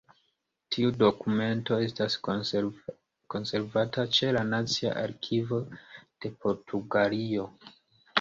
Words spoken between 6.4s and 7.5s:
Portugalio.